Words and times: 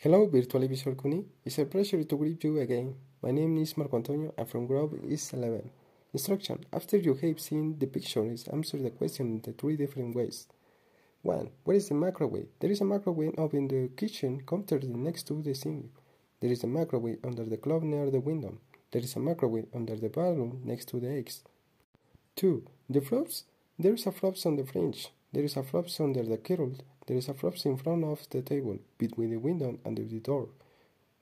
Hello, 0.00 0.28
Virtual 0.28 0.68
Visual 0.68 0.94
Kuni. 0.94 1.24
It's 1.44 1.58
a 1.58 1.64
pleasure 1.64 2.04
to 2.04 2.16
greet 2.16 2.44
you 2.44 2.60
again. 2.60 2.94
My 3.20 3.32
name 3.32 3.58
is 3.58 3.76
Marco 3.76 3.96
Antonio 3.96 4.32
and 4.38 4.48
from 4.48 4.68
Grove 4.68 4.94
is 5.02 5.32
11. 5.32 5.70
Instruction. 6.12 6.64
After 6.72 6.96
you 6.96 7.14
have 7.14 7.40
seen 7.40 7.76
the 7.80 7.88
pictures, 7.88 8.46
answer 8.46 8.76
the 8.76 8.90
question 8.90 9.26
in 9.26 9.40
the 9.40 9.50
three 9.50 9.76
different 9.76 10.14
ways. 10.14 10.46
1. 11.22 11.50
Where 11.64 11.76
is 11.76 11.88
the 11.88 11.96
microwave? 11.96 12.46
There 12.60 12.70
is 12.70 12.80
a 12.80 12.84
microwave 12.84 13.34
oven 13.36 13.62
in 13.62 13.66
the 13.66 13.88
kitchen 13.96 14.44
counter 14.48 14.78
next 14.78 15.26
to 15.26 15.42
the 15.42 15.52
sink. 15.52 15.86
There 16.38 16.52
is 16.52 16.62
a 16.62 16.68
microwave 16.68 17.18
under 17.24 17.44
the 17.44 17.56
clock 17.56 17.82
near 17.82 18.08
the 18.08 18.20
window. 18.20 18.56
There 18.92 19.02
is 19.02 19.16
a 19.16 19.18
microwave 19.18 19.66
under 19.74 19.96
the 19.96 20.10
bathroom 20.10 20.60
next 20.64 20.90
to 20.90 21.00
the 21.00 21.10
eggs. 21.10 21.42
2. 22.36 22.62
The 22.88 23.00
flops? 23.00 23.46
There 23.76 23.94
is 23.94 24.06
a 24.06 24.12
flops 24.12 24.46
on 24.46 24.54
the 24.54 24.64
fridge. 24.64 25.08
There 25.32 25.44
is 25.44 25.56
a 25.56 25.62
flops 25.62 26.00
under 26.00 26.22
the 26.22 26.38
kettle. 26.38 26.72
There 27.06 27.16
is 27.16 27.28
a 27.28 27.34
flops 27.34 27.66
in 27.66 27.76
front 27.76 28.04
of 28.04 28.28
the 28.30 28.42
table, 28.42 28.78
between 28.96 29.30
the 29.30 29.36
window 29.36 29.78
and 29.84 29.96
the 29.96 30.20
door. 30.20 30.48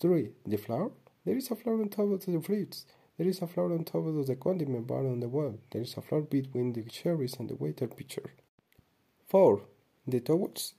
3. 0.00 0.30
The 0.46 0.56
flour? 0.56 0.92
There 1.24 1.36
is 1.36 1.50
a 1.50 1.56
flour 1.56 1.80
on 1.80 1.88
top 1.88 2.10
of 2.10 2.24
the 2.24 2.40
fridge. 2.40 2.78
There 3.16 3.26
is 3.26 3.42
a 3.42 3.48
flour 3.48 3.72
on 3.72 3.84
top 3.84 4.06
of 4.06 4.26
the 4.26 4.36
condiment 4.36 4.86
bar 4.86 5.00
on 5.00 5.18
the 5.18 5.28
wall. 5.28 5.58
There 5.72 5.82
is 5.82 5.96
a 5.96 6.00
flour 6.00 6.22
between 6.22 6.72
the 6.72 6.84
cherries 6.84 7.34
and 7.40 7.50
the 7.50 7.56
waiter 7.56 7.88
pitcher. 7.88 8.30
4. 9.28 9.62
The 10.06 10.20
towels? 10.20 10.74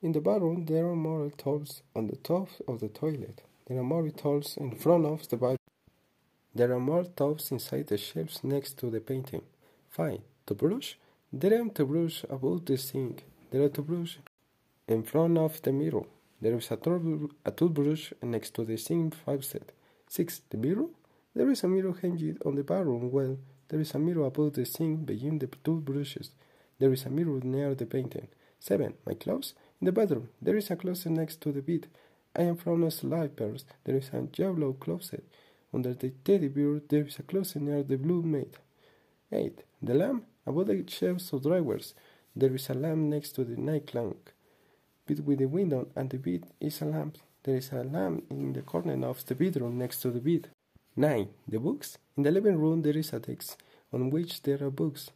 In 0.00 0.12
the 0.12 0.20
bathroom, 0.20 0.66
there 0.66 0.86
are 0.86 0.96
more 0.96 1.30
towels 1.30 1.82
on 1.94 2.06
the 2.06 2.16
top 2.16 2.48
of 2.68 2.78
the 2.78 2.88
toilet. 2.88 3.42
There 3.66 3.78
are 3.78 3.82
more 3.82 4.08
towels 4.10 4.56
in 4.56 4.76
front 4.76 5.04
of 5.06 5.28
the 5.28 5.36
bathroom. 5.36 5.58
There 6.54 6.72
are 6.72 6.80
more 6.80 7.04
towels 7.04 7.50
inside 7.50 7.88
the 7.88 7.98
shelves 7.98 8.44
next 8.44 8.78
to 8.78 8.90
the 8.90 9.00
painting. 9.00 9.42
5. 9.90 10.20
The 10.46 10.54
brush? 10.54 10.96
There 11.32 11.62
are 11.62 11.68
toothbrush 11.68 12.24
above 12.28 12.64
the 12.64 12.76
sink. 12.76 13.22
There 13.52 13.62
are 13.62 13.68
toothbrush 13.68 14.16
in 14.88 15.04
front 15.04 15.38
of 15.38 15.62
the 15.62 15.70
mirror. 15.70 16.02
There 16.40 16.54
is 16.54 16.72
a, 16.72 16.78
a 17.44 17.50
toothbrush 17.52 18.12
next 18.20 18.52
to 18.54 18.64
the 18.64 18.76
sink 18.76 19.14
faucet. 19.14 19.70
6. 20.08 20.42
The 20.50 20.56
mirror? 20.56 20.86
There 21.32 21.48
is 21.48 21.62
a 21.62 21.68
mirror 21.68 21.94
hanging 22.02 22.36
on 22.44 22.56
the 22.56 22.64
bathroom 22.64 23.12
wall. 23.12 23.38
There 23.68 23.78
is 23.78 23.94
a 23.94 24.00
mirror 24.00 24.26
above 24.26 24.54
the 24.54 24.66
sink 24.66 25.06
behind 25.06 25.38
the 25.38 25.46
toothbrushes. 25.46 26.30
There 26.80 26.92
is 26.92 27.06
a 27.06 27.10
mirror 27.10 27.38
near 27.44 27.76
the 27.76 27.86
painting. 27.86 28.26
7. 28.58 28.94
My 29.06 29.14
clothes? 29.14 29.54
In 29.80 29.84
the 29.84 29.92
bedroom. 29.92 30.30
There 30.42 30.56
is 30.56 30.68
a 30.72 30.74
closet 30.74 31.10
next 31.10 31.40
to 31.42 31.52
the 31.52 31.62
bed. 31.62 31.86
I 32.34 32.42
am 32.42 32.56
from 32.56 32.82
a 32.82 32.90
slippers. 32.90 33.64
There 33.84 33.96
is 33.96 34.10
a 34.12 34.26
yellow 34.36 34.72
closet. 34.72 35.24
Under 35.72 35.94
the 35.94 36.10
teddy 36.24 36.48
bear, 36.48 36.80
there 36.88 37.06
is 37.06 37.20
a 37.20 37.22
closet 37.22 37.62
near 37.62 37.84
the 37.84 37.98
blue 37.98 38.22
mat. 38.22 38.56
8. 39.30 39.62
The 39.80 39.94
lamp? 39.94 40.24
Above 40.46 40.66
the 40.68 40.84
shelves 40.88 41.32
of 41.32 41.42
drawers, 41.42 41.94
there 42.34 42.54
is 42.54 42.70
a 42.70 42.74
lamp 42.74 43.00
next 43.00 43.32
to 43.32 43.44
the 43.44 43.56
night 43.60 43.94
lamp. 43.94 44.30
Between 45.06 45.38
the 45.38 45.46
window 45.46 45.88
and 45.96 46.08
the 46.08 46.18
bed 46.18 46.46
is 46.60 46.80
a 46.80 46.84
lamp. 46.84 47.18
There 47.42 47.56
is 47.56 47.72
a 47.72 47.82
lamp 47.82 48.24
in 48.30 48.52
the 48.52 48.62
corner 48.62 49.06
of 49.06 49.24
the 49.26 49.34
bedroom 49.34 49.78
next 49.78 50.02
to 50.02 50.10
the 50.10 50.20
bed. 50.20 50.50
9. 50.96 51.28
The 51.48 51.58
books. 51.58 51.98
In 52.16 52.22
the 52.22 52.30
living 52.30 52.58
room 52.58 52.82
there 52.82 52.96
is 52.96 53.12
a 53.12 53.18
desk 53.18 53.58
on 53.92 54.10
which 54.10 54.42
there 54.42 54.62
are 54.62 54.70
books. 54.70 55.10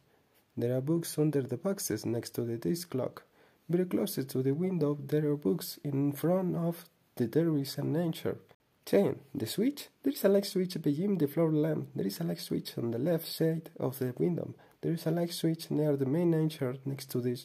There 0.57 0.75
are 0.75 0.81
books 0.81 1.17
under 1.17 1.41
the 1.41 1.57
boxes 1.57 2.05
next 2.05 2.31
to 2.31 2.41
the 2.41 2.57
desk 2.57 2.89
clock. 2.89 3.23
Very 3.69 3.85
close 3.85 4.15
to 4.15 4.41
the 4.43 4.53
window 4.53 4.97
there 5.01 5.25
are 5.27 5.37
books. 5.37 5.79
In 5.83 6.11
front 6.13 6.55
of 6.55 6.85
the 7.15 7.27
there 7.27 7.55
is 7.57 7.77
an 7.77 7.95
anchor. 7.95 8.37
10. 8.85 9.19
The 9.33 9.47
switch. 9.47 9.89
There 10.03 10.13
is 10.13 10.23
a 10.23 10.29
light 10.29 10.45
switch 10.45 10.79
behind 10.81 11.19
the 11.19 11.27
floor 11.27 11.51
lamp. 11.51 11.89
There 11.95 12.05
is 12.05 12.19
a 12.19 12.23
light 12.23 12.39
switch 12.39 12.77
on 12.77 12.91
the 12.91 12.99
left 12.99 13.27
side 13.27 13.71
of 13.79 13.97
the 13.97 14.13
window. 14.17 14.53
There 14.81 14.93
is 14.93 15.05
a 15.07 15.11
light 15.11 15.33
switch 15.33 15.71
near 15.71 15.97
the 15.97 16.05
main 16.05 16.33
entrance 16.33 16.79
next 16.85 17.09
to 17.11 17.21
the 17.21 17.35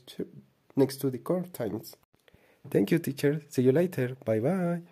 next 0.77 0.99
to 0.99 1.11
the 1.11 1.19
curtains. 1.19 1.97
Thank 2.71 2.91
you, 2.91 2.99
teacher. 2.99 3.41
See 3.49 3.63
you 3.63 3.73
later. 3.73 4.17
Bye 4.25 4.41
bye. 4.41 4.83